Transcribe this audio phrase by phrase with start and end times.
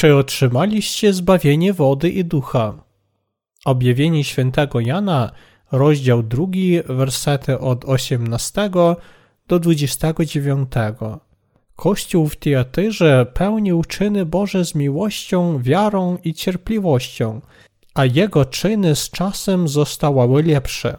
[0.00, 2.84] Czy otrzymaliście zbawienie wody i ducha?
[3.64, 5.30] Objawienie świętego Jana,
[5.72, 6.46] rozdział 2,
[6.88, 8.70] wersety od 18
[9.48, 10.70] do 29.
[11.76, 17.40] Kościół w Tiatyrze pełnił czyny Boże z miłością, wiarą i cierpliwością,
[17.94, 20.96] a jego czyny z czasem zostały lepsze.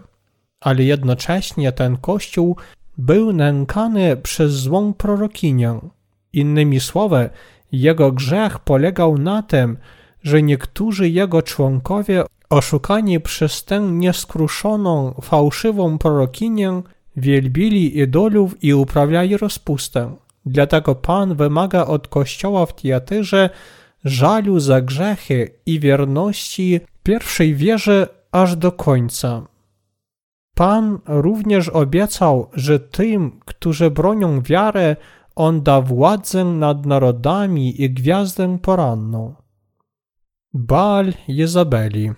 [0.60, 2.56] Ale jednocześnie ten kościół
[2.98, 5.80] był nękany przez złą prorokinię.
[6.34, 7.30] Innymi słowy,
[7.72, 9.78] jego grzech polegał na tym,
[10.24, 16.82] że niektórzy jego członkowie, oszukani przez tę nieskruszoną, fałszywą prorokinię,
[17.16, 20.16] wielbili idolów i uprawiali rozpustę.
[20.46, 23.50] Dlatego Pan wymaga od Kościoła w Tiatyrze
[24.06, 29.42] żalu za grzechy i wierności pierwszej wierze aż do końca.
[30.56, 34.96] Pan również obiecał, że tym, którzy bronią wiary,
[35.36, 39.36] On da władzę nad narodami i gwiazdę poranną.
[40.54, 42.12] Baal Jezabeli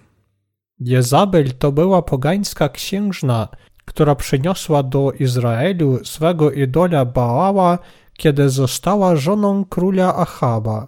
[0.80, 3.48] Jezabel to była pogańska księżna,
[3.86, 7.80] która przyniosła do Izraelu swego idola Baała,
[8.18, 10.88] kiedy została żoną króla Achaba.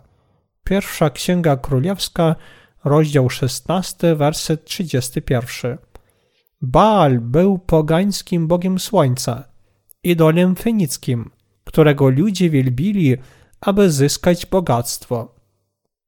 [0.64, 2.36] Pierwsza Księga Królewska,
[2.84, 5.78] rozdział 16, werset 31.
[6.62, 9.44] Baal był pogańskim bogiem słońca,
[10.03, 11.31] idolem fenickim,
[11.66, 13.17] którego ludzie wielbili,
[13.61, 15.35] aby zyskać bogactwo.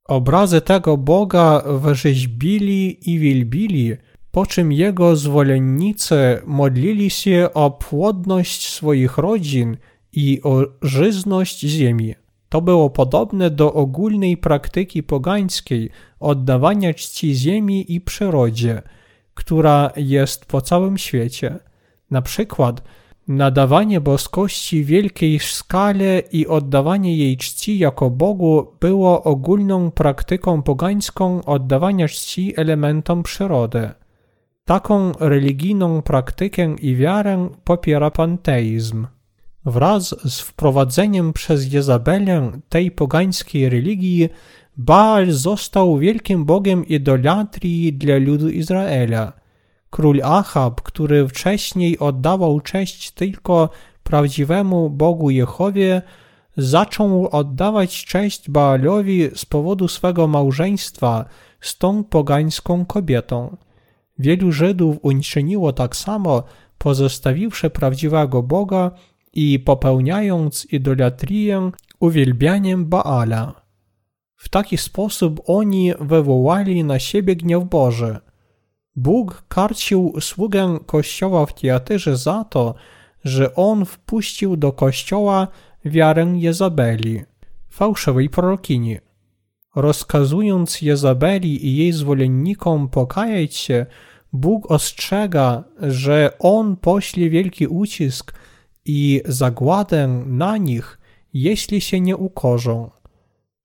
[0.04, 3.96] Obrazy tego boga wyrzeźbili i wielbili,
[4.30, 9.76] po czym jego zwolennicy modlili się o płodność swoich rodzin
[10.12, 12.14] i o żyzność ziemi.
[12.48, 18.82] To było podobne do ogólnej praktyki pogańskiej oddawania czci ziemi i przyrodzie,
[19.34, 21.58] która jest po całym świecie.
[22.10, 22.82] Na przykład
[23.28, 32.08] nadawanie boskości wielkiej skale i oddawanie jej czci jako Bogu było ogólną praktyką pogańską oddawania
[32.08, 33.90] czci elementom przyrody.
[34.64, 39.06] Taką religijną praktykę i wiarę popiera panteizm.
[39.64, 44.28] Wraz z wprowadzeniem przez Jezabelę tej pogańskiej religii,
[44.76, 49.32] Baal został wielkim bogiem idolatrii dla ludu Izraela.
[49.90, 53.70] Król Achab, który wcześniej oddawał cześć tylko
[54.02, 56.02] prawdziwemu Bogu Jehowie,
[56.56, 61.24] zaczął oddawać cześć Baalowi z powodu swego małżeństwa
[61.60, 63.56] z tą pogańską kobietą.
[64.18, 66.42] Wielu Żydów uczyniło tak samo,
[66.78, 68.90] pozostawiwszy prawdziwego Boga
[69.32, 73.68] i popełniając idolatrię uwielbianiem Baala.
[74.36, 78.18] W taki sposób oni wywołali na siebie gniew Boży.
[78.98, 82.74] Bóg karcił sługę kościoła w Tiatyrze za to,
[83.24, 85.48] że on wpuścił do kościoła
[85.84, 87.22] wiarę Jezabeli,
[87.68, 88.98] fałszywej prorokini.
[89.76, 93.86] Rozkazując Jezabeli i jej zwolennikom pokajać się,
[94.32, 98.34] Bóg ostrzega, że on pośle wielki ucisk
[98.84, 100.98] i zagładę na nich,
[101.34, 102.90] jeśli się nie ukorzą.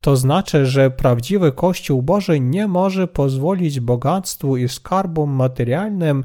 [0.03, 6.23] To znaczy, że prawdziwy Kościół Boży nie może pozwolić bogactwu i skarbom materialnym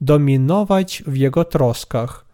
[0.00, 2.24] dominować w jego troskach.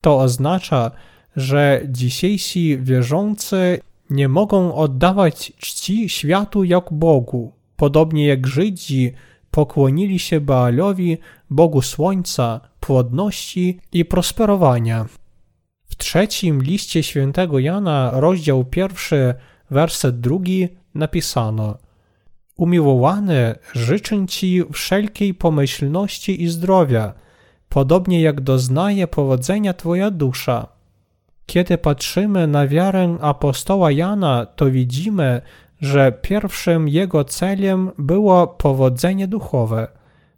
[0.00, 0.90] To oznacza,
[1.36, 9.12] że dzisiejsi wierzący nie mogą oddawać czci światu jak Bogu, podobnie jak Żydzi
[9.50, 11.18] pokłonili się Baalowi,
[11.50, 15.06] Bogu Słońca, płodności i prosperowania.
[15.84, 19.34] W trzecim liście świętego Jana, rozdział pierwszy,
[19.72, 21.76] werset drugi, napisano
[22.56, 27.12] Umiłowany, życzę Ci wszelkiej pomyślności i zdrowia,
[27.68, 30.68] podobnie jak doznaje powodzenia Twoja dusza.
[31.46, 35.42] Kiedy patrzymy na wiarę apostoła Jana, to widzimy,
[35.80, 39.88] że pierwszym jego celem było powodzenie duchowe.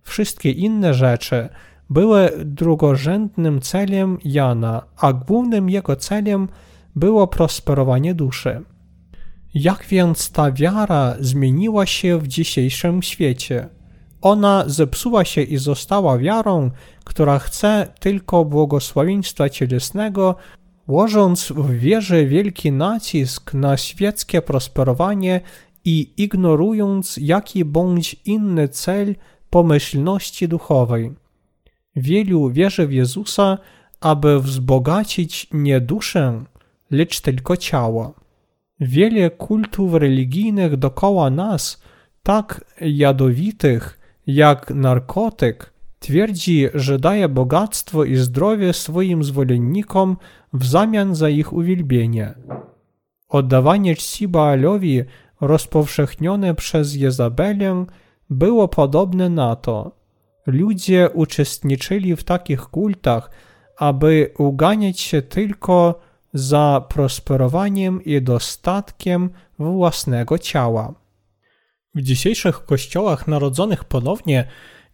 [0.03, 1.49] Wszystkie inne rzeczy
[1.91, 6.49] były drugorzędnym celem Jana, a głównym jego celem
[6.97, 8.63] było prosperowanie duszy.
[9.55, 13.69] Jak więc ta wiara zmieniła się w dzisiejszym świecie?
[14.23, 16.71] Ona zepsuła się i została wiarą,
[17.05, 20.37] która chce tylko błogosławieństwa cielesnego,
[20.89, 25.41] łożąc w wierze wielki nacisk na świeckie prosperowanie
[25.85, 29.15] i ignorując jaki bądź inny cel
[29.51, 31.13] pomyślności duchowej.
[31.97, 33.59] Wielu wierzy w Jezusa,
[34.01, 36.45] aby wzbogacić nie duszę,
[36.91, 38.24] lecz tylko ciało.
[38.81, 41.83] Wiele kultów religijnych dokoła nas,
[42.23, 50.17] tak jadowitych jak narkotyk, twierdzi, że daje bogactwo i zdrowie swoim zwolennikom
[50.53, 52.35] w zamian za ich uwielbienie.
[53.29, 55.03] Oddawanie czci Baalowi
[55.41, 57.87] rozpowszechnione przez Jezabelę,
[58.31, 59.97] było podobne na to.
[60.47, 63.31] Ludzie uczestniczyli w takich kultach,
[63.79, 66.01] aby uganiać się tylko
[66.35, 70.95] za prosperowaniem i dostatkiem własnego ciała.
[71.95, 74.49] W dzisiejszych kościołach narodzonych ponownie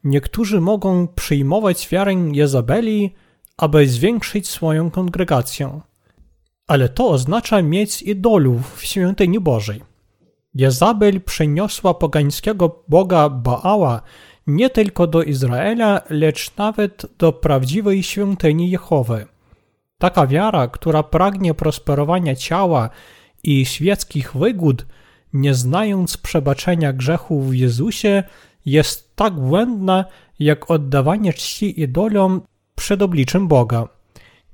[0.05, 3.15] niektórzy mogą przyjmować wiarę Jezabeli,
[3.57, 5.81] aby zwiększyć swoją kongregację.
[6.67, 9.83] Ale to oznacza mieć idolów w świątyni Bożej.
[10.55, 14.03] Jezabel przyniosła pogańskiego boga Baała
[14.47, 19.27] nie tylko do Izraela, lecz nawet do prawdziwej świątyni Jehowy.
[20.01, 22.91] Taka wiara, która pragnie prosperowania ciała
[23.43, 24.87] i świeckich wygód,
[25.33, 28.23] nie znając przebaczenia grzechów w Jezusie,
[28.67, 30.05] jest tak błędna,
[30.39, 32.41] jak oddawanie czci idolom
[32.75, 33.89] przed obliczem Boga.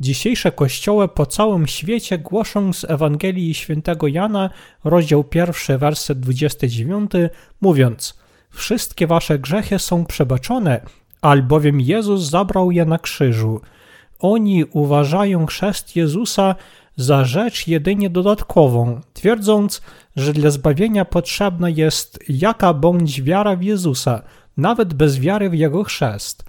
[0.01, 4.51] Dzisiejsze kościoły po całym świecie głoszą z Ewangelii Świętego Jana,
[4.85, 7.11] rozdział 1, werset 29,
[7.61, 8.19] mówiąc:
[8.51, 10.81] Wszystkie wasze grzechy są przebaczone,
[11.23, 13.61] albowiem Jezus zabrał je na krzyżu.
[14.19, 16.55] Oni uważają chrzest Jezusa
[16.97, 19.83] za rzecz jedynie dodatkową, twierdząc,
[20.17, 24.23] że dla zbawienia potrzebna jest jaka bądź wiara w Jezusa,
[24.57, 26.45] nawet bez wiary w Jego chrzest.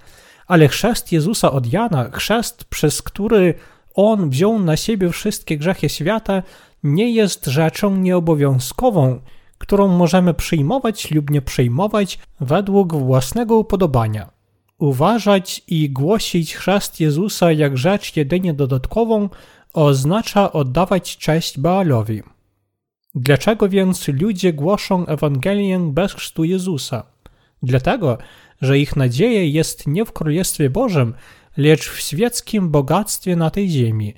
[0.48, 3.54] Ale chrzest Jezusa od Jana, chrzest, przez który
[3.94, 6.44] On wziął na siebie wszystkie grzechy świata,
[6.84, 9.19] nie jest rzeczą nieobowiązkową,
[9.58, 14.37] którą możemy przyjmować lub nie przyjmować według własnego upodobania.
[14.78, 19.30] Uważać i głosić chrzest Jezusa jak rzecz jedynie dodatkową
[19.74, 22.22] oznacza oddawać cześć Baalowi.
[23.16, 27.04] Dlaczego więc ludzie głoszą Ewangelię bez chrztu Jezusa?
[27.64, 28.18] Dlatego,
[28.62, 31.14] że ich nadzieja jest nie w Królestwie Bożym,
[31.58, 34.14] lecz w świeckim bogactwie na tej ziemi.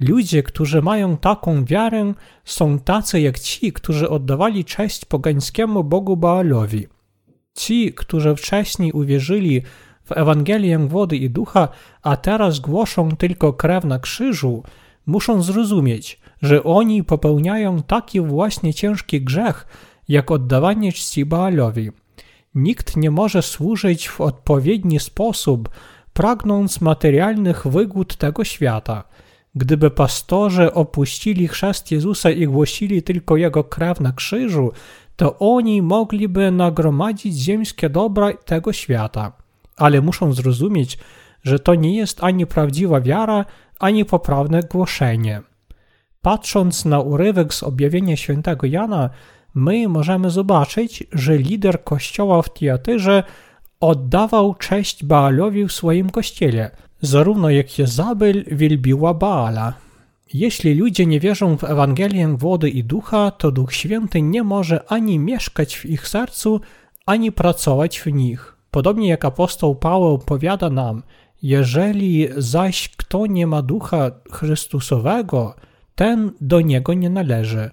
[0.00, 2.14] Ludzie, którzy mają taką wiarę,
[2.44, 6.86] są tacy jak ci, którzy oddawali cześć pogańskiemu Bogu Baalowi.
[7.54, 9.62] Ci, którzy wcześniej uwierzyli
[10.06, 11.68] w Ewangelię wody i ducha,
[12.02, 14.62] a teraz głoszą tylko krew na krzyżu,
[15.06, 19.66] muszą zrozumieć, że oni popełniają taki właśnie ciężki grzech,
[20.08, 21.90] jak oddawanie czci Baalowi.
[22.54, 25.68] Nikt nie może służyć w odpowiedni sposób,
[26.12, 29.04] pragnąc materialnych wygód tego świata.
[29.54, 34.72] Gdyby pastorzy opuścili chrzest Jezusa i głosili tylko Jego krew na krzyżu,
[35.16, 39.45] to oni mogliby nagromadzić ziemskie dobra tego świata.
[39.76, 40.98] Ale muszą zrozumieć,
[41.42, 43.44] że to nie jest ani prawdziwa wiara,
[43.78, 45.42] ani poprawne głoszenie.
[46.22, 49.10] Patrząc na urywek z objawienia świętego Jana,
[49.54, 53.22] my możemy zobaczyć, że lider kościoła w Tiatyrze
[53.80, 56.70] oddawał cześć Baalowi w swoim kościele,
[57.00, 59.72] zarówno jak Jezabel wielbiła Baala.
[60.34, 65.18] Jeśli ludzie nie wierzą w Ewangelię wody i ducha, to Duch Święty nie może ani
[65.18, 66.60] mieszkać w ich sercu,
[67.06, 68.55] ani pracować w nich.
[68.70, 71.02] Podobnie jak apostoł Paweł powiada nam,
[71.42, 75.54] jeżeli zaś kto nie ma ducha Chrystusowego,
[75.94, 77.70] ten do niego nie należy.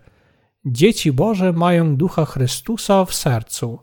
[0.66, 3.80] Dzieci Boże mają ducha Chrystusa w sercu.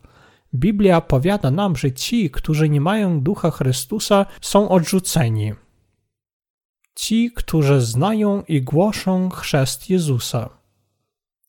[0.55, 5.53] Biblia powiada nam, że ci, którzy nie mają ducha Chrystusa, są odrzuceni.
[6.95, 10.49] Ci, którzy znają i głoszą chrzest Jezusa.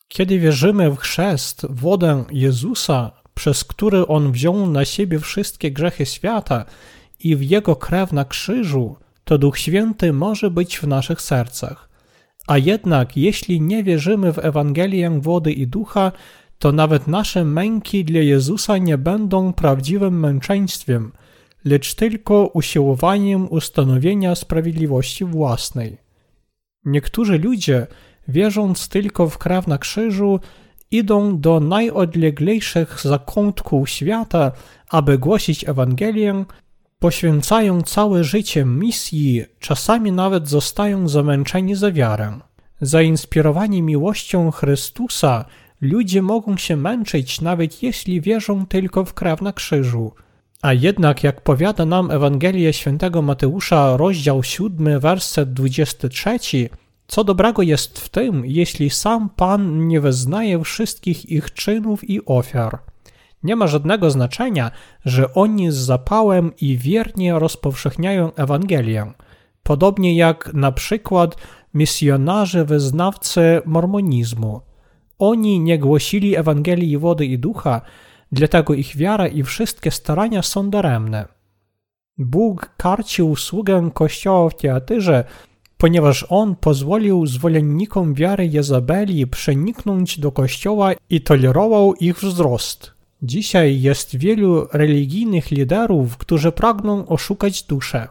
[0.07, 6.65] Kiedy wierzymy w chrzest, wodę Jezusa, przez który On wziął na siebie wszystkie grzechy świata
[7.19, 11.89] i w Jego krew na krzyżu, to Duch Święty może być w naszych sercach.
[12.47, 16.11] A jednak, jeśli nie wierzymy w Ewangelię wody i ducha,
[16.59, 21.11] to nawet nasze męki dla Jezusa nie będą prawdziwym męczeństwem,
[21.65, 25.97] lecz tylko usiłowaniem ustanowienia sprawiedliwości własnej.
[26.85, 27.87] Niektórzy ludzie,
[28.27, 30.39] wierząc tylko w krew na krzyżu,
[30.91, 34.51] idą do najodleglejszych zakątków świata,
[34.89, 36.45] aby głosić Ewangelię,
[36.99, 42.39] poświęcają całe życie misji, czasami nawet zostają zamęczeni za wiarę.
[42.81, 45.45] Zainspirowani miłością Chrystusa,
[45.81, 50.11] ludzie mogą się męczyć, nawet jeśli wierzą tylko w krew na krzyżu.
[50.61, 56.69] A jednak, jak powiada nam Ewangelia świętego Mateusza, rozdział 7, werset 23,
[57.11, 62.79] co dobrego jest w tym, jeśli sam Pan nie wyznaje wszystkich ich czynów i ofiar.
[63.43, 64.71] Nie ma żadnego znaczenia,
[65.05, 69.13] że oni z zapałem i wiernie rozpowszechniają Ewangelię,
[69.63, 71.35] podobnie jak na przykład
[71.73, 74.61] misjonarze wyznawcy mormonizmu.
[75.19, 77.81] Oni nie głosili Ewangelii wody i ducha,
[78.31, 81.25] dlatego ich wiara i wszystkie starania są daremne.
[82.17, 85.23] Bóg karcił sługę kościoła w Teatyrze,
[85.81, 92.91] ponieważ on pozwolił zwolennikom wiary Jezabeli przeniknąć do kościoła i tolerował ich wzrost.
[93.23, 98.07] Dzisiaj jest wielu religijnych liderów, którzy pragną oszukać duszę.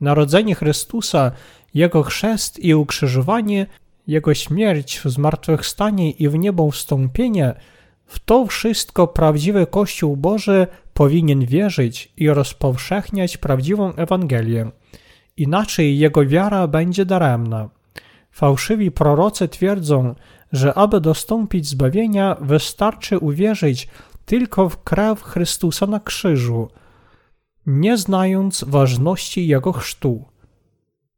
[0.00, 1.32] Narodzenie Chrystusa,
[1.74, 3.66] Jego chrzest i ukrzyżowanie,
[4.06, 7.54] Jego śmierć, zmartwychwstanie i w niebo wstąpienie–
[8.06, 14.70] w to wszystko prawdziwy Kościół Boży powinien wierzyć i rozpowszechniać prawdziwą Ewangelię.
[15.38, 17.68] Inaczej jego wiara będzie daremna.
[18.30, 20.14] Fałszywi prorocy twierdzą,
[20.52, 23.88] że aby dostąpić zbawienia, wystarczy uwierzyć
[24.24, 26.68] tylko w krew Chrystusa na krzyżu,
[27.66, 30.24] nie znając ważności jego chrztu.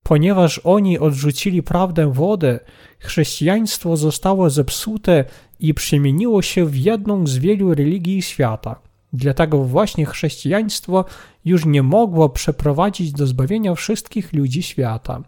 [0.02, 2.60] Ponieważ oni odrzucili prawdę wody,
[2.98, 5.24] chrześcijaństwo zostało zepsute
[5.60, 8.89] i przemieniło się w jedną z wielu religii świata.
[9.12, 11.04] Dlatego właśnie chrześcijaństwo
[11.44, 15.22] już nie mogło przeprowadzić do zbawienia wszystkich ludzi świata.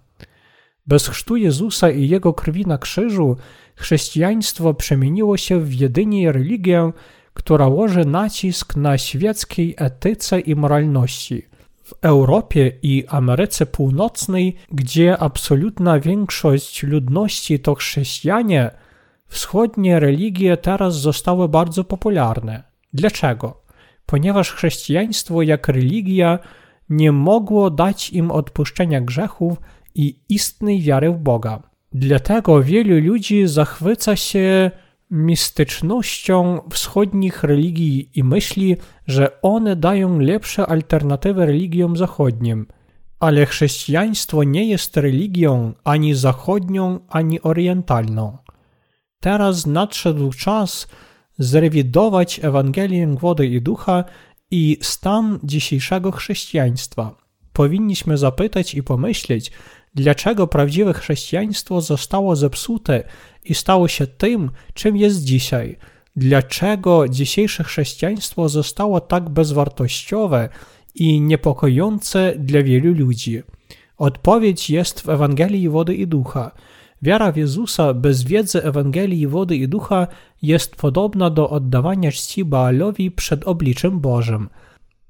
[0.86, 3.36] Bez chrztu Jezusa i Jego krwi na krzyżu
[3.76, 6.92] chrześcijaństwo przemieniło się w jedynie religię,
[7.34, 11.42] która łoży nacisk na świeckiej etyce i moralności.
[11.82, 18.70] W Europie i Ameryce Północnej, gdzie absolutna większość ludności to chrześcijanie,
[19.28, 22.62] wschodnie religie teraz zostały bardzo popularne.
[22.92, 23.61] Dlaczego?
[24.06, 26.38] Ponieważ chrześcijaństwo jak religia
[26.88, 29.58] nie mogło dać im odpuszczenia grzechów
[29.94, 31.62] i istnej wiary w Boga.
[31.92, 34.70] Dlatego wielu ludzi zachwyca się
[35.10, 42.66] mistycznością wschodnich religii i myśli, że one dają lepsze alternatywy religiom zachodnim.
[43.20, 48.38] Ale chrześcijaństwo nie jest religią ani zachodnią, ani orientalną.
[49.20, 50.88] Teraz nadszedł czas
[51.38, 54.04] zrewidować Ewangelię wody i ducha
[54.50, 57.16] i stan dzisiejszego chrześcijaństwa.
[57.52, 59.52] Powinniśmy zapytać i pomyśleć,
[59.94, 63.04] dlaczego prawdziwe chrześcijaństwo zostało zepsute
[63.44, 65.78] i stało się tym, czym jest dzisiaj.
[66.16, 70.48] Dlaczego dzisiejsze chrześcijaństwo zostało tak bezwartościowe
[70.94, 73.42] i niepokojące dla wielu ludzi?
[73.96, 76.50] Odpowiedź jest w Ewangelii wody i ducha.
[77.02, 80.06] Wiara w Jezusa bez wiedzy Ewangelii wody i ducha
[80.42, 84.48] jest podobna do oddawania czci Baalowi przed obliczem Bożym.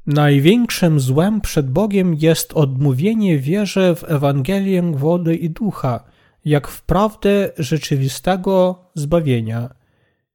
[0.06, 6.04] Największym złem przed Bogiem jest odmówienie wierze w Ewangelię wody i ducha,
[6.44, 9.74] jak w prawdę rzeczywistego zbawienia.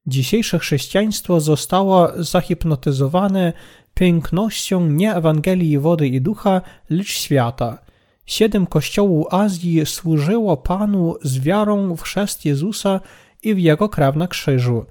[0.08, 3.54] Dzisiejsze chrześcijaństwo zostało zahipnotyzowane
[3.94, 7.78] pięknością nie Ewangelii wody i ducha, lecz świata–
[8.28, 13.00] Siedem kościołów Azji służyło Panu z wiarą w chrzest Jezusa
[13.44, 14.86] i w Jego krew na krzyżu.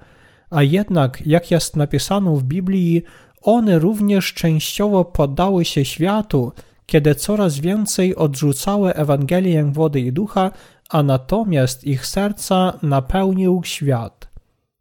[0.49, 3.03] A jednak, jak jest napisano w Biblii,
[3.41, 6.51] one również częściowo poddały się światu,
[6.85, 10.51] kiedy coraz więcej odrzucały Ewangelię wody i ducha,
[10.89, 14.29] a natomiast ich serca napełnił świat.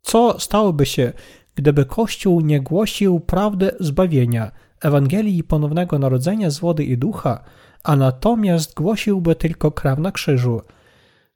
[0.02, 1.12] Co stałoby się,
[1.54, 4.50] gdyby Kościół nie głosił prawdy zbawienia,
[4.82, 7.44] Ewangelii ponownego narodzenia z wody i ducha,
[7.87, 10.61] a natomiast głosiłby tylko krew na krzyżu.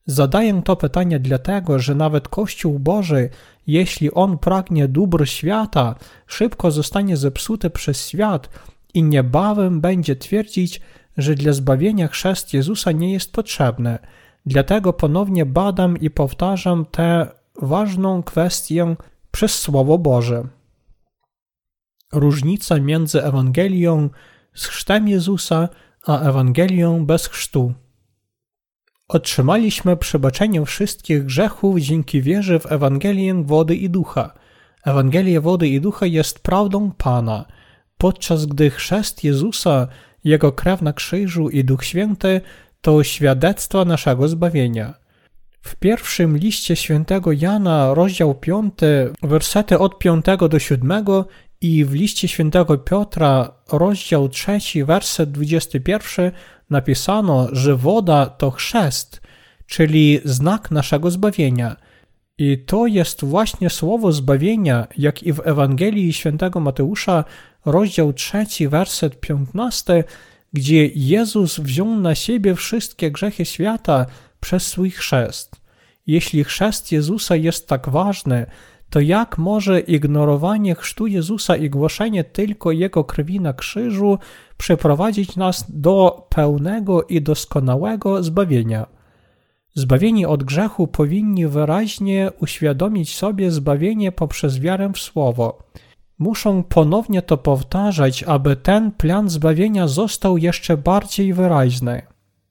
[0.06, 3.30] Zadaję to pytanie dlatego, że nawet Kościół Boży,
[3.66, 5.94] jeśli on pragnie dóbr świata,
[6.26, 8.48] szybko zostanie zepsuty przez świat
[8.94, 10.80] i niebawem będzie twierdzić,
[11.16, 13.98] że dla zbawienia chrzest Jezusa nie jest potrzebny.
[14.46, 17.26] Dlatego ponownie badam i powtarzam tę
[17.62, 18.96] ważną kwestię
[19.30, 20.44] przez Słowo Boże.
[22.12, 24.10] Różnica między Ewangelią
[24.54, 25.68] z chrztem Jezusa
[26.06, 27.74] a Ewangelią bez chrztu.
[29.08, 34.34] Otrzymaliśmy przebaczenie wszystkich grzechów dzięki wierze w Ewangelię wody i ducha.
[34.84, 37.44] Ewangelia wody i ducha jest prawdą Pana,
[37.98, 39.88] podczas gdy chrzest Jezusa,
[40.24, 42.40] Jego krew na krzyżu i Duch Święty
[42.80, 44.94] to świadectwa naszego zbawienia.
[45.62, 48.74] W pierwszym liście świętego Jana, rozdział 5,
[49.22, 51.04] wersety od 5 do 7
[51.60, 56.32] i w liście świętego Piotra, rozdział 3, werset 21,
[56.70, 59.20] napisano, że woda to chrzest,
[59.66, 61.76] czyli znak naszego zbawienia.
[62.38, 67.24] I to jest właśnie słowo zbawienia, jak i w Ewangelii świętego Mateusza,
[67.64, 70.04] rozdział 3, werset 15,
[70.52, 74.06] gdzie Jezus wziął na siebie wszystkie grzechy świata
[74.40, 75.60] przez swój chrzest.
[76.06, 78.46] Jeśli chrzest Jezusa jest tak ważny,
[78.90, 84.18] to jak może ignorowanie chrztu Jezusa i głoszenie tylko Jego krwi na krzyżu
[84.56, 88.86] przeprowadzić nas do pełnego i doskonałego zbawienia?
[89.74, 95.58] Zbawieni od grzechu powinni wyraźnie uświadomić sobie zbawienie poprzez wiarę w Słowo.
[96.18, 102.02] Muszą ponownie to powtarzać, aby ten plan zbawienia został jeszcze bardziej wyraźny.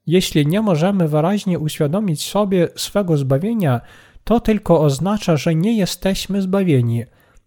[0.07, 3.81] Jeśli nie możemy wyraźnie uświadomić sobie swego zbawienia,
[4.23, 7.03] to tylko oznacza, że nie jesteśmy zbawieni.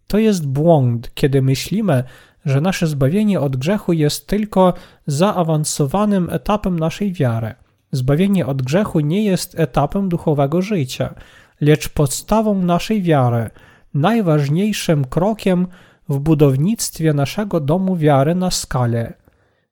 [0.06, 2.04] To jest błąd, kiedy myślimy,
[2.44, 4.74] że nasze zbawienie od grzechu jest tylko
[5.06, 7.54] zaawansowanym etapem naszej wiary.
[7.92, 11.14] Zbawienie od grzechu nie jest etapem duchowego życia,
[11.60, 13.50] lecz podstawą naszej wiary,
[13.94, 15.66] najważniejszym krokiem
[16.08, 19.12] w budownictwie naszego domu wiary na skalę.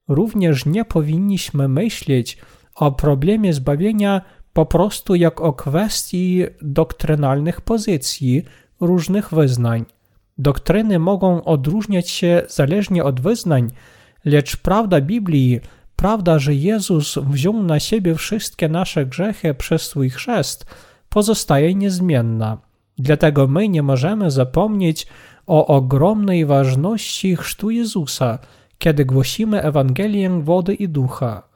[0.09, 2.39] Również nie powinniśmy myśleć
[2.75, 8.43] o problemie zbawienia po prostu jak o kwestii doktrynalnych pozycji
[8.81, 9.85] różnych wyznań.
[10.39, 13.71] Doktryny mogą odróżniać się zależnie od wyznań,
[14.25, 15.61] lecz prawda Biblii,
[15.97, 20.67] prawda, że Jezus wziął na siebie wszystkie nasze grzechy przez swój chrzest,
[21.09, 22.59] pozostaje niezmienna.
[22.99, 25.07] Dlatego my nie możemy zapomnieć
[25.47, 28.39] o ogromnej ważności chrztu Jezusa,
[28.79, 31.50] kiedy głosimy Ewangelię wody i ducha.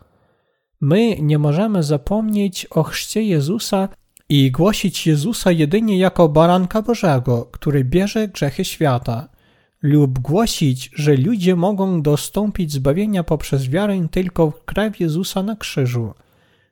[0.80, 3.88] My nie możemy zapomnieć o chrzcie Jezusa
[4.28, 9.28] i głosić Jezusa jedynie jako baranka Bożego, który bierze grzechy świata,
[9.82, 16.14] lub głosić, że ludzie mogą dostąpić zbawienia poprzez wiarę tylko w krew Jezusa na krzyżu.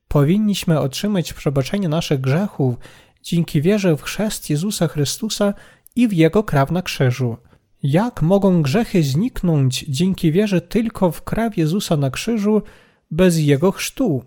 [0.09, 2.75] Powinniśmy otrzymać przebaczenie naszych grzechów
[3.23, 5.55] dzięki wierze w chrzest Jezusa Chrystusa
[5.97, 7.37] i w Jego krew na krzyżu.
[7.83, 12.63] Jak mogą grzechy zniknąć dzięki wierze tylko w krew Jezusa na krzyżu
[13.13, 14.25] bez Jego chrztu?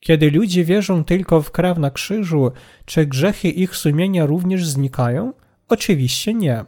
[0.00, 2.52] Kiedy ludzie wierzą tylko w krew na krzyżu,
[2.84, 5.32] czy grzechy ich sumienia również znikają?
[5.68, 6.64] Oczywiście nie.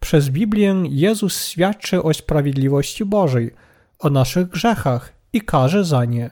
[0.00, 3.50] Przez Biblię Jezus świadczy o sprawiedliwości Bożej,
[3.98, 6.30] o naszych grzechach i karze za nie.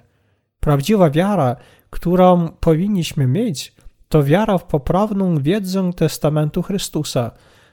[0.61, 1.57] Prawdziwa wiara,
[1.91, 3.75] którą powinniśmy mieć,
[4.09, 7.31] to wiara w poprawną wiedzę Testamentu Chrystusa,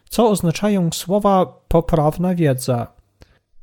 [0.10, 2.99] co oznaczają słowa poprawna wiedza.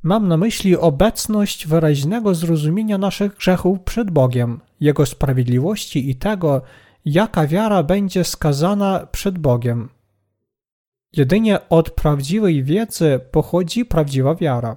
[0.02, 6.62] Mam na myśli obecność wyraźnego zrozumienia naszych grzechów przed Bogiem, Jego sprawiedliwości i tego,
[7.04, 9.88] jaka wiara będzie skazana przed Bogiem.
[11.12, 14.76] Jedynie od prawdziwej wiedzy pochodzi prawdziwa wiara.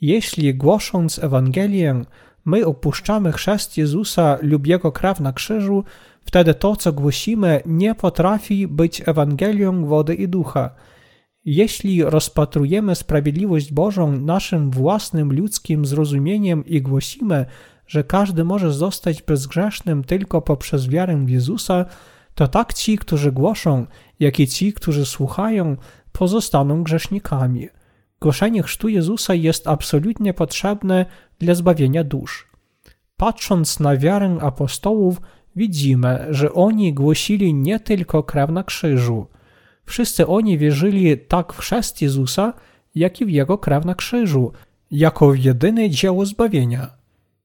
[0.00, 2.04] Jeśli głosząc Ewangelię,
[2.44, 5.84] my opuszczamy chrzest Jezusa lub Jego krew na krzyżu,
[6.24, 10.70] wtedy to, co głosimy, nie potrafi być Ewangelią wody i ducha–
[11.44, 17.46] jeśli rozpatrujemy sprawiedliwość Bożą naszym własnym ludzkim zrozumieniem i głosimy,
[17.86, 21.86] że każdy może zostać bezgrzesznym tylko poprzez wiarę w Jezusa,
[22.34, 23.86] to tak ci, którzy głoszą,
[24.20, 25.76] jak i ci, którzy słuchają,
[26.12, 27.68] pozostaną grzesznikami.
[28.20, 31.06] Głoszenie chrztu Jezusa jest absolutnie potrzebne
[31.38, 32.50] dla zbawienia dusz.
[33.16, 35.20] Patrząc na wiarę apostołów,
[35.56, 39.26] widzimy, że oni głosili nie tylko krew na krzyżu–
[39.86, 42.52] Wszyscy oni wierzyli tak w chrzest Jezusa,
[42.94, 44.52] jak i w Jego krew na krzyżu,
[44.90, 46.90] jako jedyne dzieło zbawienia.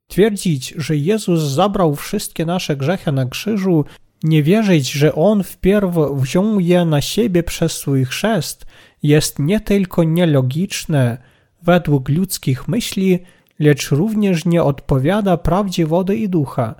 [0.07, 3.85] Twierdzić, że Jezus zabrał wszystkie nasze grzechy na krzyżu,
[4.23, 8.65] nie wierzyć, że On wpierw wziął je na siebie przez swój chrzest,
[9.03, 11.17] jest nie tylko nielogiczne
[11.61, 13.19] według ludzkich myśli,
[13.59, 16.75] lecz również nie odpowiada prawdzie wody i ducha.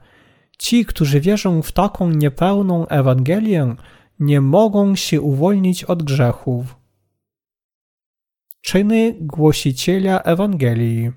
[0.57, 3.75] Ci, którzy wierzą w taką niepełną Ewangelię,
[4.19, 6.75] nie mogą się uwolnić od grzechów.
[8.61, 11.11] Czyny głosiciela Ewangelii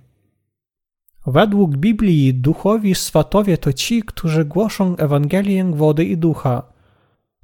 [1.27, 6.63] Według Biblii duchowi swatowie to ci, którzy głoszą Ewangelię wody i ducha.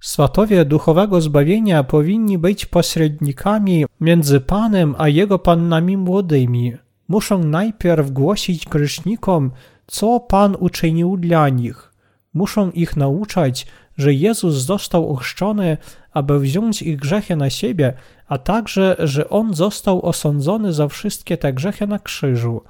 [0.01, 6.73] Swatowie duchowego zbawienia powinni być pośrednikami między Panem a Jego pannami młodymi.
[7.09, 9.51] Muszą najpierw głosić grzesznikom,
[9.87, 11.93] co Pan uczynił dla nich.
[12.35, 15.77] Muszą ich nauczać, że Jezus został ochrzczony,
[16.13, 17.93] aby wziąć ich grzechy na siebie,
[18.29, 22.63] a także, że On został osądzony za wszystkie te grzechy na krzyżu.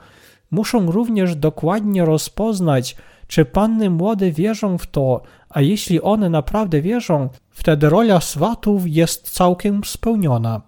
[0.50, 7.28] Muszą również dokładnie rozpoznać, czy panny młode wierzą w to, a jeśli one naprawdę wierzą,
[7.50, 10.62] wtedy rola swatów jest całkiem spełniona.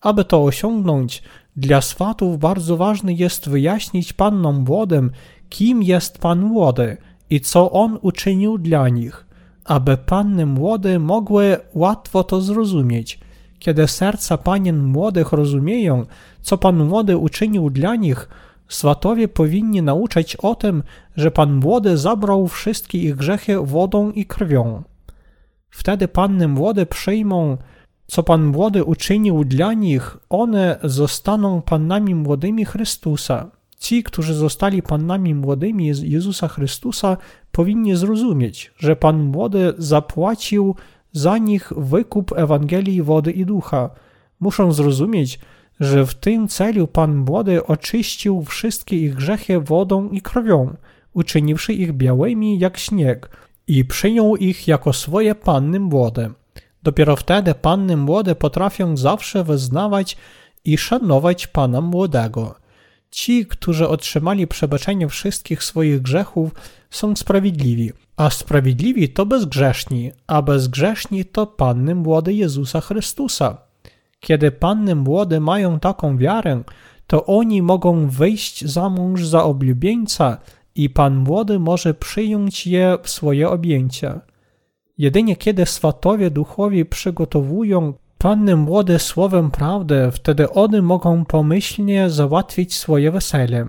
[0.00, 1.22] Aby to osiągnąć,
[1.56, 5.10] dla swatów bardzo ważne jest wyjaśnić pannom młodym,
[5.48, 6.96] kim jest pan młody
[7.30, 9.25] i co on uczynił dla nich
[9.66, 13.20] aby panny młode mogły łatwo to zrozumieć.
[13.58, 16.06] Kiedy serca panien młodych rozumieją,
[16.40, 18.28] co pan młody uczynił dla nich,
[18.68, 20.82] swatowie powinni nauczać o tym,
[21.16, 24.82] że pan młody zabrał wszystkie ich grzechy wodą i krwią.
[25.70, 27.56] Wtedy panny młode przyjmą,
[28.06, 33.50] co pan młody uczynił dla nich, one zostaną pannami młodymi Chrystusa.
[33.78, 37.16] Ci, którzy zostali pannami młodymi Jezusa Chrystusa,
[37.52, 40.74] powinni zrozumieć, że Pan młody zapłacił
[41.12, 43.90] za nich wykup Ewangelii wody i ducha.
[44.40, 45.38] Muszą zrozumieć,
[45.80, 50.76] że w tym celu Pan młody oczyścił wszystkie ich grzechy wodą i krwią,
[51.14, 53.30] uczyniwszy ich białymi jak śnieg
[53.66, 56.30] i przyjął ich jako swoje panny młode.
[56.82, 60.16] Dopiero wtedy panny młode potrafią zawsze wyznawać
[60.64, 62.54] i szanować Pana młodego.
[63.10, 66.50] Ci, którzy otrzymali przebaczenie wszystkich swoich grzechów,
[66.90, 73.58] są sprawiedliwi, a sprawiedliwi to bezgrzeszni, a bezgrzeszni to panny młode Jezusa Chrystusa.
[74.20, 76.62] Kiedy panny młode mają taką wiarę,
[77.06, 80.38] to oni mogą wyjść za mąż za oblubieńca
[80.74, 84.20] i pan młody może przyjąć je w swoje objęcia.
[84.98, 93.10] Jedynie kiedy swatowie duchowi przygotowują panny młode słowem prawdy, wtedy one mogą pomyślnie załatwić swoje
[93.10, 93.66] wesele.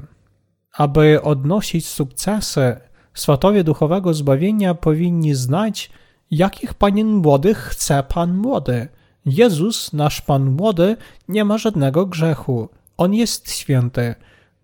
[0.73, 2.75] Aby odnosić sukcesy,
[3.13, 5.91] swatowie duchowego zbawienia powinni znać,
[6.31, 8.87] jakich panien młodych chce Pan młody.
[9.25, 12.69] Jezus, nasz Pan młody, nie ma żadnego grzechu.
[12.97, 14.15] On jest święty.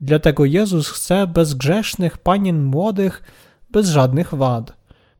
[0.01, 3.23] Dlatego Jezus chce bezgrzesznych panien młodych
[3.69, 4.73] bez żadnych wad.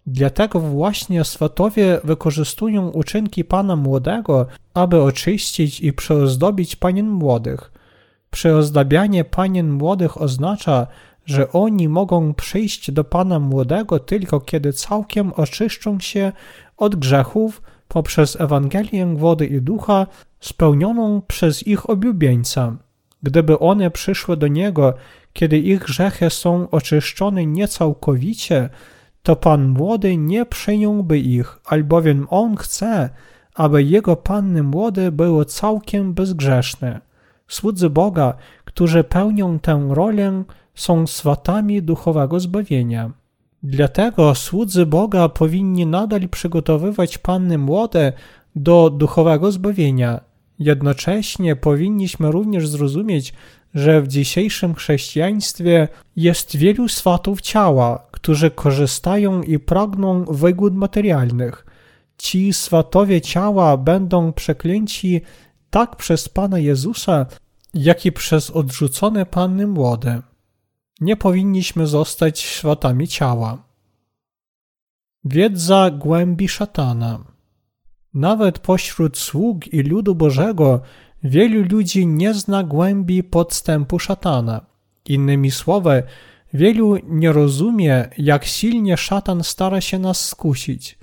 [0.07, 7.71] Dlatego właśnie swatowie wykorzystują uczynki Pana Młodego, aby oczyścić i przeozdobić panien młodych.
[8.31, 10.87] Przeozdabianie panien młodych oznacza,
[11.25, 16.31] że oni mogą przyjść do Pana Młodego tylko kiedy całkiem oczyszczą się
[16.77, 20.07] od grzechów poprzez Ewangelię wody i ducha
[20.39, 22.77] spełnioną przez ich oblubieńca.
[23.23, 24.93] Gdyby one przyszły do Niego,
[25.33, 28.69] kiedy ich grzechy są oczyszczone niecałkowicie,
[29.23, 33.09] to Pan Młody nie przyjąłby ich, albowiem On chce,
[33.55, 37.01] aby Jego Panny Młode było całkiem bezgrzeszne.
[37.47, 38.33] Słudzy Boga,
[38.65, 40.43] którzy pełnią tę rolę,
[40.75, 43.11] są swatami duchowego zbawienia.
[43.63, 48.13] Dlatego słudzy Boga powinni nadal przygotowywać panny młode
[48.55, 50.19] do duchowego zbawienia.
[50.59, 53.33] Jednocześnie powinniśmy również zrozumieć,
[53.73, 61.65] że w dzisiejszym chrześcijaństwie jest wielu swatów ciała, którzy korzystają i pragną wygód materialnych.
[62.17, 65.21] Ci swatowie ciała będą przeklęci
[65.69, 67.25] tak przez Pana Jezusa,
[67.73, 70.21] jak i przez odrzucone panny młode
[71.01, 73.63] nie powinniśmy zostać światami ciała.
[75.25, 77.19] Wiedza głębi szatana.
[78.13, 80.81] Nawet pośród sług i ludu Bożego
[81.23, 84.65] wielu ludzi nie zna głębi podstępu szatana.
[85.05, 86.03] Innymi słowy,
[86.53, 90.97] wielu nie rozumie, jak silnie szatan stara się nas skusić.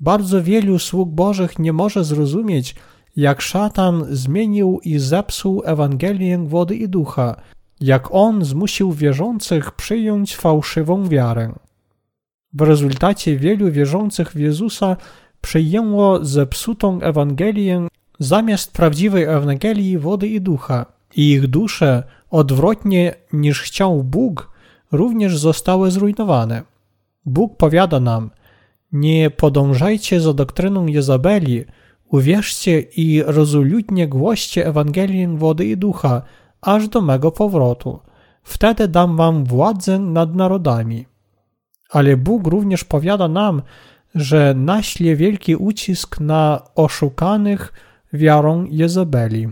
[0.00, 2.74] Bardzo wielu sług Bożych nie może zrozumieć,
[3.16, 7.36] jak szatan zmienił i zepsuł Ewangelię wody i ducha,
[7.80, 11.52] jak on zmusił wierzących przyjąć fałszywą wiarę.
[12.52, 14.96] W rezultacie wielu wierzących w Jezusa
[15.40, 24.04] przyjęło zepsutą Ewangelię zamiast prawdziwej Ewangelii wody i ducha, i ich dusze, odwrotnie niż chciał
[24.04, 24.50] Bóg,
[24.92, 26.62] również zostały zrujnowane.
[27.26, 28.30] Bóg powiada nam:
[28.92, 31.64] Nie podążajcie za doktryną Jezabeli,
[32.08, 36.22] uwierzcie i rozuludnie głoście Ewangelię wody i ducha,
[36.60, 38.00] aż do mego powrotu.
[38.42, 41.06] Wtedy dam wam władzę nad narodami.
[41.90, 43.62] Ale Bóg również powiada nam,
[44.14, 47.72] że naśle wielki ucisk na oszukanych
[48.14, 49.48] wiarą Jezebeli.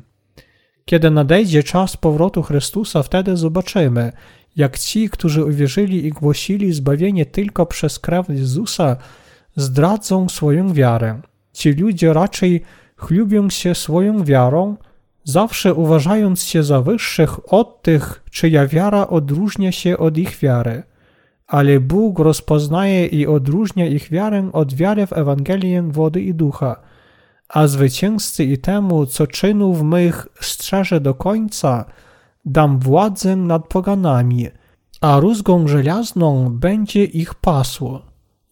[0.85, 4.13] Kiedy nadejdzie czas powrotu Chrystusa, wtedy zobaczymy,
[4.57, 8.97] jak ci, którzy uwierzyli i głosili zbawienie tylko przez krew Jezusa,
[9.57, 11.21] zdradzą swoją wiarę.
[11.53, 12.63] Ci ludzie raczej
[12.97, 14.77] chlubią się swoją wiarą,
[15.25, 20.83] zawsze uważając się za wyższych od tych, czyja wiara odróżnia się od ich wiary.
[21.47, 26.77] Ale Bóg rozpoznaje i odróżnia ich wiarę od wiary w Ewangelię wody i ducha,
[27.53, 31.85] a zwycięzcy i temu, co czynów mych strzeże do końca,
[32.45, 34.49] dam władzę nad poganami,
[35.01, 38.03] a rózgą żelazną będzie ich pasło.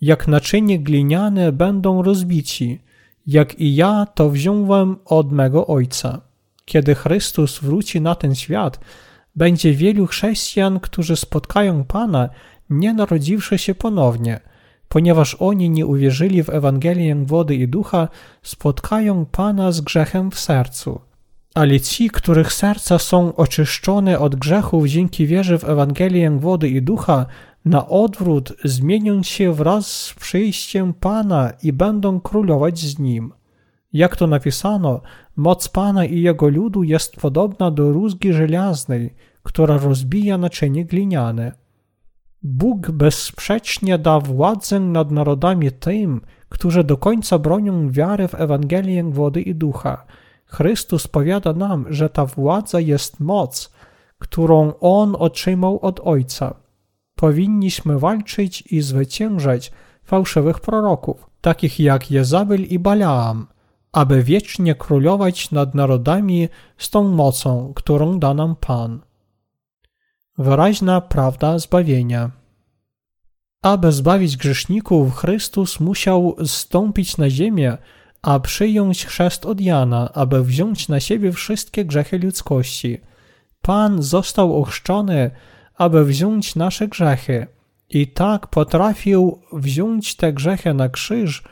[0.01, 2.81] Jak naczynie gliniane będą rozbici,
[3.27, 6.31] jak i ja to wziąłem od mego Ojca
[6.71, 8.81] kiedy Chrystus wróci na ten świat,
[9.37, 12.29] będzie wielu chrześcijan, którzy spotkają Pana,
[12.71, 14.41] nie narodziwszy się ponownie,
[14.95, 18.09] ponieważ oni nie uwierzyli w Ewangelię wody i ducha,
[18.43, 21.01] spotkają Pana z grzechem w sercu.
[21.55, 27.27] Ale ci, których serca są oczyszczone od grzechów dzięki wierze w Ewangelię wody i ducha,
[27.65, 33.33] na odwrót zmienią się wraz z przyjściem Pana i będą królować z Nim.
[33.93, 35.01] Jak to napisano,
[35.37, 41.53] moc Pana i Jego ludu jest podobna do rózgi żelaznej, która rozbija naczynie gliniane.
[42.43, 49.43] Bóg bezsprzecznie da władzę nad narodami tym, którzy do końca bronią wiary w Ewangelię wody
[49.43, 50.05] i ducha.
[50.47, 53.73] Chrystus powiada nam, że ta władza jest moc,
[54.19, 56.55] którą On otrzymał od Ojca.
[57.15, 59.73] powinniśmy walczyć i zwyciężać
[60.05, 63.47] fałszywych proroków, takich jak Jezabel i Balaam,
[63.93, 66.49] aby wiecznie królować nad narodami
[66.79, 69.01] z tą mocą, którą da nam Pan.
[70.41, 72.31] Wyraźna prawda zbawienia.
[73.63, 77.79] Aby zbawić grzeszników, Chrystus musiał zstąpić na ziemię,
[78.23, 83.01] a przyjąć chrzest od Jana, aby wziąć na siebie wszystkie grzechy ludzkości.
[83.63, 85.31] Pan został ochrzczony,
[85.75, 87.47] aby wziąć nasze grzechy
[87.91, 91.43] i tak potrafił wziąć te grzechy na krzyż,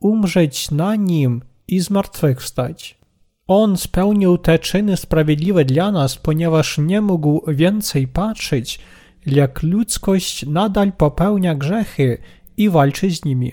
[0.00, 3.01] umrzeć na nim i zmartwychwstać.
[3.46, 8.78] On spełnił te czyny sprawiedliwe dla nas, ponieważ nie mógł więcej patrzeć,
[9.26, 12.18] jak ludzkość nadal popełnia grzechy
[12.56, 13.52] i walczy z nimi.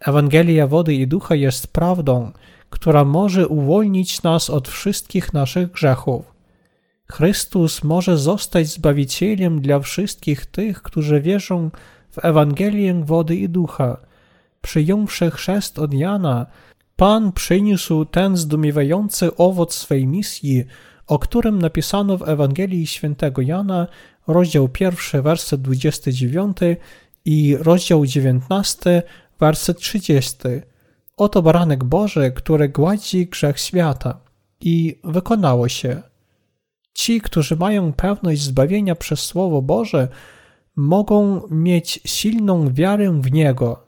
[0.00, 2.32] Ewangelia wody i ducha jest prawdą,
[2.70, 6.36] która może uwolnić nas od wszystkich naszych grzechów.
[7.12, 11.70] Chrystus może zostać Zbawicielem dla wszystkich tych, którzy wierzą
[12.10, 13.96] w Ewangelię wody i ducha.
[14.62, 16.46] Przyjąwszy chrzest od Jana,
[16.96, 20.64] Pan przyniósł ten zdumiewający owoc swej misji,
[21.06, 23.86] o którym napisano w Ewangelii świętego Jana,
[24.26, 26.56] rozdział 1, werset 29
[27.24, 29.02] i rozdział 19,
[29.40, 30.36] werset 30.
[31.16, 34.20] Oto baranek Boży, który gładzi grzech świata.
[34.60, 36.02] I wykonało się.
[36.94, 40.08] Ci, którzy mają pewność zbawienia przez Słowo Boże,
[40.76, 43.85] mogą mieć silną wiarę w Niego,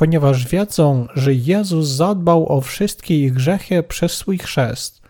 [0.00, 5.02] ponieważ wiedzą, że Jezus zadbał o wszystkie ich grzechy przez swój chrzest.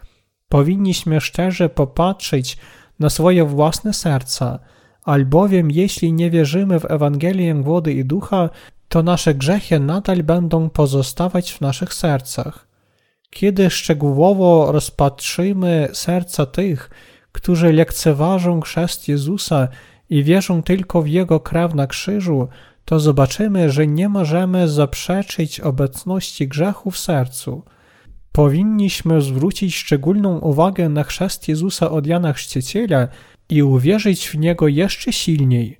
[0.49, 2.59] Powinniśmy szczerze popatrzeć
[2.99, 4.59] na swoje własne serca,
[5.05, 8.51] albowiem jeśli nie wierzymy w Ewangelię wody i ducha,
[8.89, 12.67] to nasze grzechy nadal będą pozostawać w naszych sercach.
[13.31, 16.91] Kiedy szczegółowo rozpatrzymy serca tych,
[17.33, 19.69] którzy lekceważą chrzest Jezusa
[20.11, 22.49] i wierzą tylko w Jego krew na krzyżu,
[22.91, 27.63] to zobaczymy, że nie możemy zaprzeczyć obecności grzechu w sercu.
[28.33, 33.09] Powinniśmy zwrócić szczególną uwagę na chrzest Jezusa od Jana Chrzciciela
[33.49, 35.79] i uwierzyć w Niego jeszcze silniej.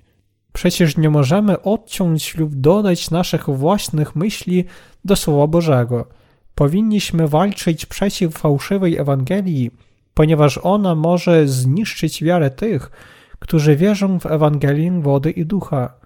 [0.53, 4.65] Przecież nie możemy odciąć lub dodać naszych własnych myśli
[5.05, 6.07] do Słowa Bożego.
[6.55, 9.71] Powinniśmy walczyć przeciw fałszywej Ewangelii,
[10.13, 12.91] ponieważ ona może zniszczyć wiarę tych,
[13.39, 16.00] którzy wierzą w Ewangelię wody i ducha.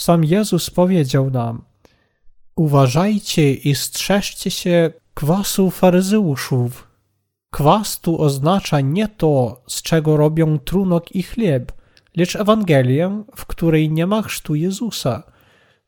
[0.00, 1.62] Sam Jezus powiedział nam:
[2.56, 6.88] Uważajcie i strzeżcie się kwasu faryzeuszów.
[7.50, 11.72] Kwas tu oznacza nie to, z czego robią trunok i chleb,
[12.16, 15.22] lecz Ewangelię, w której nie ma chrztu Jezusa.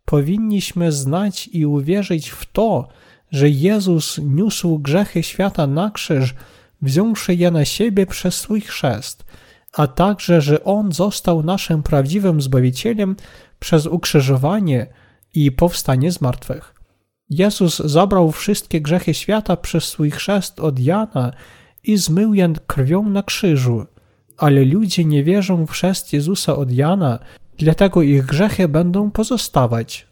[0.05, 2.89] Powinniśmy znać i uwierzyć w to,
[3.31, 6.35] że Jezus niósł grzechy świata na krzyż,
[6.83, 9.25] wziąwszy je na siebie przez swój chrzest,
[9.73, 13.17] a także, że On został naszym prawdziwym Zbawicielem
[13.59, 14.87] przez ukrzyżowanie
[15.35, 16.75] i powstanie z martwych.
[17.31, 21.33] Jezus zabrał wszystkie grzechy świata przez swój chrzest od Jana
[21.85, 23.87] i zmył je krwią na krzyżu,
[24.39, 27.19] ale ludzie nie wierzą w chrzest Jezusa od Jana,
[27.59, 30.07] dlatego ich grzechy będą pozostawać.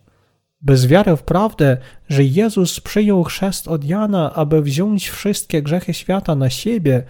[0.62, 1.76] Bez wiary w prawdę,
[2.08, 7.02] że Jezus przyjął chrzest od Jana, aby wziąć wszystkie grzechy świata na siebie,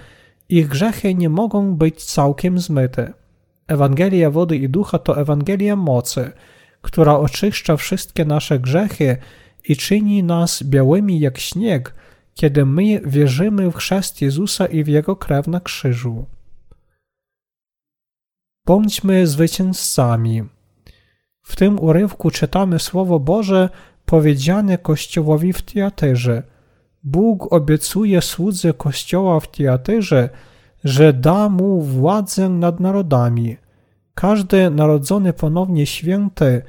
[0.59, 3.13] ich grzechy nie mogą być całkiem zmyte.
[3.67, 6.33] Ewangelia wody i ducha to Ewangelia mocy,
[6.83, 9.17] która oczyszcza wszystkie nasze grzechy
[9.69, 11.95] i czyni nas białymi jak śnieg,
[12.35, 16.27] kiedy my wierzymy w chrzest Jezusa i w Jego krew na krzyżu.
[18.67, 20.45] Bądźmy zwycięzcami.
[21.43, 23.69] W tym urywku czytamy Słowo Boże
[24.05, 26.43] powiedziane Kościołowi w Teatyrze.
[27.05, 30.29] Bóg obiecuje słudze Kościoła w Teatyrze,
[30.85, 33.57] że da mu władzę nad narodami.
[34.15, 36.63] Każdy narodzony ponownie święty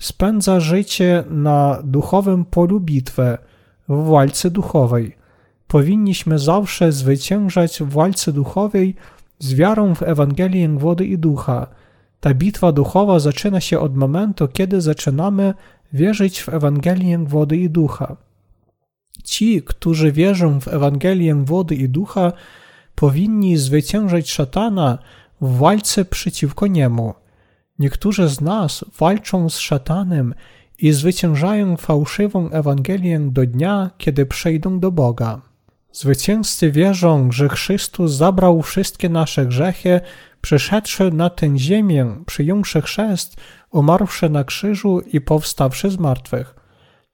[0.00, 3.38] spędza życie na duchowym polu bitwy,
[3.88, 5.16] w walce duchowej.
[5.66, 8.94] Powinniśmy zawsze zwyciężać w walce duchowej
[9.38, 11.66] z wiarą w Ewangelię wody i ducha.
[12.20, 15.54] Ta bitwa duchowa zaczyna się od momentu, kiedy zaczynamy
[15.92, 18.16] wierzyć w Ewangelię wody i ducha.
[19.24, 22.32] Ci, którzy wierzą w Ewangelię wody i ducha,
[22.94, 24.98] powinni zwyciężać szatana
[25.40, 27.14] w walce przeciwko niemu.
[27.78, 30.34] Niektórzy z nas walczą z szatanem
[30.78, 35.40] i zwyciężają fałszywą Ewangelię do dnia, kiedy przejdą do Boga.
[35.92, 40.00] Zwycięzcy wierzą, że Chrystus zabrał wszystkie nasze grzechy,
[40.40, 43.36] przyszedłszy na tę ziemię, przyjąwszy chrzest,
[43.70, 46.61] umarłszy na krzyżu i powstawszy z martwych.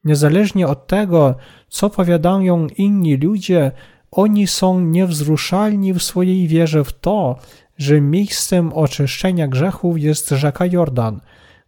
[0.09, 1.35] Niezależnie od tego,
[1.69, 3.73] co powiadają inni ludzie,
[4.11, 7.39] oni są niewzruszalni w swojej wierze w to,
[7.79, 11.21] że miejscem oczyszczenia grzechów jest rzeka Jordan,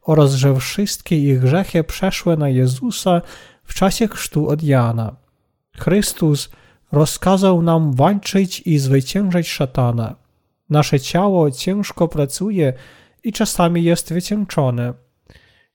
[0.03, 3.23] oraz że wszystkie ich grzechy przeszły na Jezusa
[3.65, 5.17] w czasie chrztu od Jana.
[5.79, 6.51] Chrystus
[6.93, 10.17] rozkazał nam walczyć i zwyciężać szatana.
[10.71, 12.73] Nasze ciało ciężko pracuje
[13.25, 15.10] i czasami jest wycieńczone.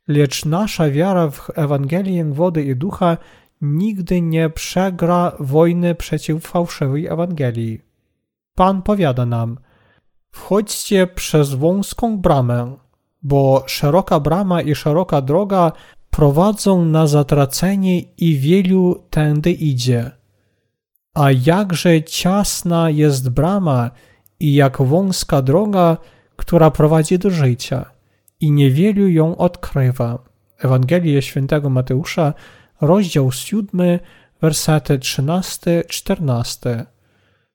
[0.08, 3.18] Lecz nasza wiara w Ewangelię wody i ducha
[3.62, 7.82] nigdy nie przegra wojny przeciw fałszywej Ewangelii.
[8.56, 9.58] Pan powiada nam:
[10.32, 12.78] Wchodźcie przez wąską bramę,
[13.24, 15.72] bo szeroka brama i szeroka droga
[16.10, 20.12] prowadzą na zatracenie i wielu tędy idzie.
[21.14, 23.92] A jakże ciasna jest brama
[24.40, 25.98] i jak wąska droga,
[26.36, 27.95] która prowadzi do życia,
[28.40, 30.20] i niewielu ją odkrywa.
[30.60, 32.34] Ewangelia Świętego Mateusza,
[32.82, 34.00] rozdział 7,
[34.42, 36.86] wersety 13-14.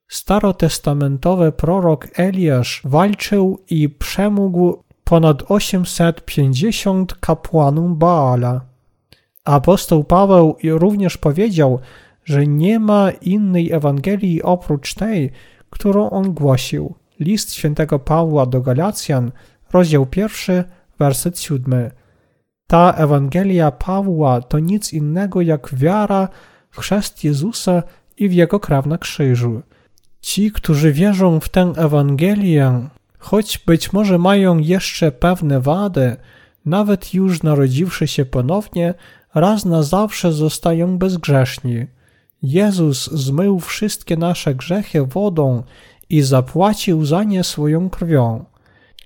[0.07, 8.61] Starotestamentowy prorok Eliasz walczył i przemógł ponad 850 kapłanów Baala.
[9.43, 11.79] Apostoł Paweł również powiedział,
[12.25, 15.31] że nie ma innej Ewangelii oprócz tej,
[15.69, 16.95] którą on głosił.
[17.19, 19.31] List świętego Pawła do Galacjan,
[19.73, 20.63] rozdział pierwszy,
[20.99, 21.91] werset siódmy.
[22.67, 26.27] Ta Ewangelia Pawła to nic innego jak wiara
[26.71, 27.83] w chrzest Jezusa
[28.17, 29.61] i w Jego krew na krzyżu.
[30.21, 36.15] Ci, którzy wierzą w tę Ewangelię, choć być może mają jeszcze pewne wady,
[36.65, 38.93] nawet już narodziwszy się ponownie,
[39.35, 41.85] raz na zawsze zostają bezgrzeszni.
[42.43, 45.63] Jezus zmył wszystkie nasze grzechy wodą
[46.09, 48.45] i zapłacił za nie swoją krwią.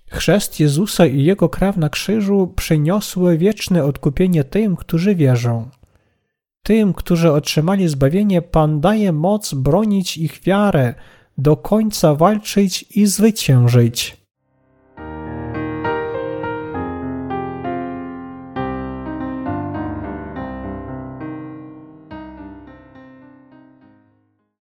[0.10, 5.70] Chrzest Jezusa i Jego krew na krzyżu przyniosły wieczne odkupienie tym, którzy wierzą.
[6.64, 10.94] Tym, którzy otrzymali zbawienie, Pan daje moc bronić ich wiarę,
[11.38, 14.25] do końca walczyć i zwyciężyć.